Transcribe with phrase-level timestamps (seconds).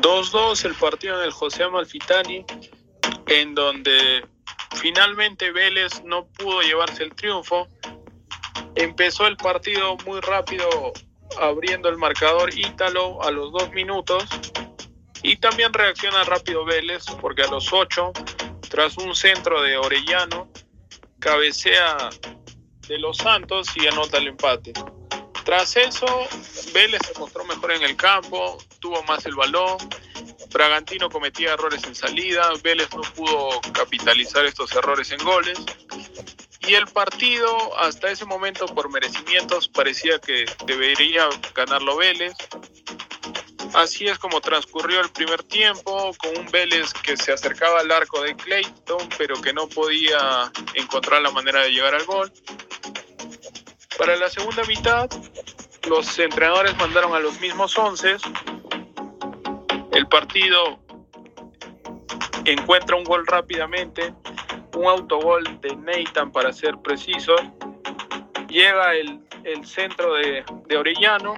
[0.00, 2.44] 2-2 el partido del José Amalfitani,
[3.26, 4.24] en donde
[4.76, 7.68] finalmente Vélez no pudo llevarse el triunfo.
[8.74, 10.92] Empezó el partido muy rápido
[11.40, 14.24] abriendo el marcador Ítalo a los dos minutos
[15.22, 18.12] y también reacciona rápido Vélez porque a los ocho,
[18.68, 20.50] tras un centro de Orellano,
[21.18, 22.10] cabecea
[22.88, 24.72] de los Santos y anota el empate.
[25.56, 26.06] Tras eso,
[26.72, 29.76] Vélez se mostró mejor en el campo, tuvo más el balón,
[30.52, 35.56] Bragantino cometía errores en salida, Vélez no pudo capitalizar estos errores en goles
[36.66, 42.32] y el partido hasta ese momento por merecimientos parecía que debería ganarlo Vélez.
[43.74, 48.20] Así es como transcurrió el primer tiempo, con un Vélez que se acercaba al arco
[48.22, 52.32] de Clayton, pero que no podía encontrar la manera de llegar al gol.
[53.98, 55.08] Para la segunda mitad,
[55.88, 58.16] los entrenadores mandaron a los mismos once.
[59.92, 60.78] El partido
[62.44, 64.12] encuentra un gol rápidamente,
[64.74, 67.36] un autogol de Nathan para ser preciso.
[68.48, 69.20] Llega el,
[69.64, 71.34] centro de, de Orellano,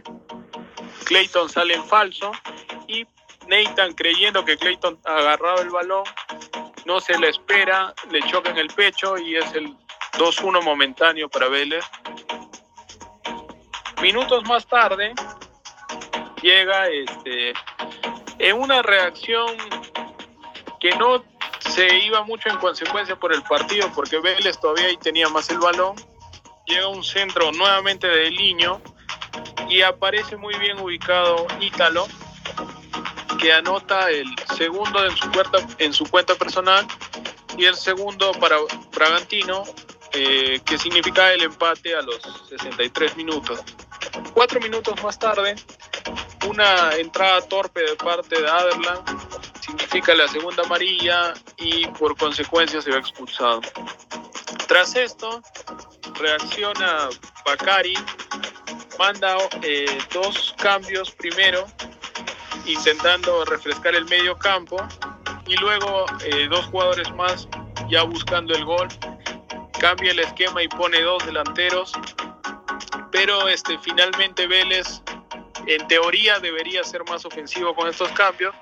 [1.05, 2.33] Clayton sale en falso
[2.87, 3.07] y
[3.49, 6.05] Nathan creyendo que Clayton agarraba el balón,
[6.85, 9.77] no se le espera, le choca en el pecho y es el
[10.19, 11.85] 2-1 momentáneo para Vélez.
[14.03, 15.15] Minutos más tarde
[16.43, 17.55] llega este
[18.39, 19.57] en una reacción
[20.79, 21.25] que no
[21.61, 25.59] se iba mucho en consecuencia por el partido porque Vélez todavía ahí tenía más el
[25.59, 25.97] balón.
[26.67, 28.81] Llega un centro nuevamente de Liño
[29.69, 32.07] y aparece muy bien ubicado Ítalo
[33.41, 36.87] que anota el segundo en su cuenta, en su cuenta personal
[37.57, 38.57] y el segundo para
[38.95, 39.65] Bragantino
[40.13, 43.63] eh, que significa el empate a los 63 minutos.
[44.37, 45.57] Cuatro minutos más tarde,
[46.47, 49.03] una entrada torpe de parte de Aderland
[49.63, 53.63] significa la segunda amarilla y por consecuencia se va expulsado.
[54.69, 55.43] Tras esto,
[56.17, 57.09] reacciona
[57.47, 57.95] Bakari,
[58.99, 61.67] manda eh, dos cambios primero,
[62.67, 64.77] intentando refrescar el medio campo,
[65.47, 67.49] y luego eh, dos jugadores más
[67.89, 68.89] ya buscando el gol.
[69.81, 71.95] Cambia el esquema y pone dos delanteros
[73.17, 75.01] pero este, finalmente Vélez
[75.67, 78.55] en teoría debería ser más ofensivo con estos cambios,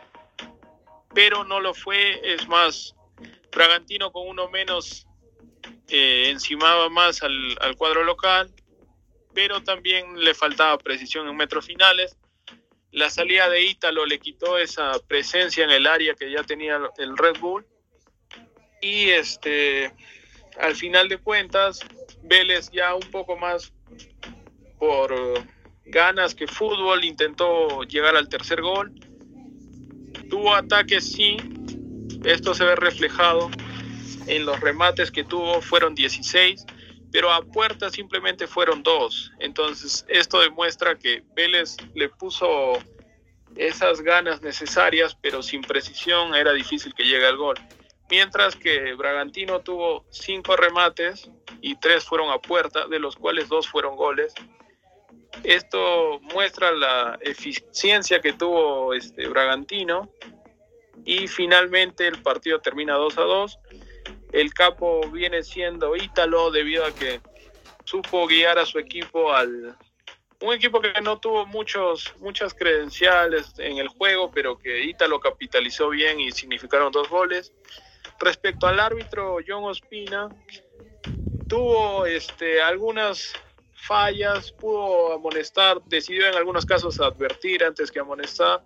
[1.13, 2.95] pero no lo fue, es más,
[3.51, 5.09] Bragantino con uno menos
[5.89, 8.49] eh, encimaba más al, al, cuadro local,
[9.35, 12.17] pero también le faltaba precisión en metros finales.
[12.93, 17.19] La salida de Ítalo le quitó esa presencia en el área que ya tenía el
[17.19, 17.67] Red Bull.
[18.81, 19.93] Y este,
[20.61, 21.81] al final de cuentas,
[22.23, 23.73] Vélez ya un poco más
[24.85, 25.15] por
[25.87, 28.93] ganas que fútbol, intentó llegar al tercer gol.
[30.29, 31.39] Tuvo ataques, sí,
[32.23, 33.51] esto se ve reflejado
[34.27, 36.67] en los remates que tuvo, fueron 16,
[37.11, 39.33] pero a puerta simplemente fueron dos.
[39.39, 42.75] Entonces, esto demuestra que Vélez le puso
[43.57, 47.57] esas ganas necesarias, pero sin precisión era difícil que llegue al gol.
[48.11, 51.31] Mientras que Bragantino tuvo cinco remates
[51.63, 54.35] y tres fueron a puerta, de los cuales dos fueron goles.
[55.43, 60.11] Esto muestra la eficiencia que tuvo este Bragantino
[61.05, 63.59] y finalmente el partido termina 2 a 2.
[64.33, 67.21] El capo viene siendo Ítalo debido a que
[67.85, 69.77] supo guiar a su equipo al
[70.41, 75.89] un equipo que no tuvo muchos muchas credenciales en el juego, pero que Ítalo capitalizó
[75.89, 77.53] bien y significaron dos goles.
[78.19, 80.29] Respecto al árbitro John Ospina,
[81.49, 83.33] tuvo este algunas
[83.85, 88.63] fallas, pudo amonestar, decidió en algunos casos advertir antes que amonestar,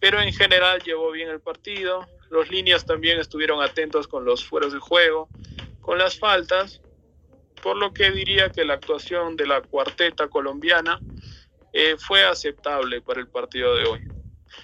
[0.00, 2.06] pero en general llevó bien el partido.
[2.30, 5.28] Los líneas también estuvieron atentos con los fueros de juego,
[5.80, 6.80] con las faltas,
[7.62, 11.00] por lo que diría que la actuación de la cuarteta colombiana
[11.72, 14.05] eh, fue aceptable para el partido de hoy.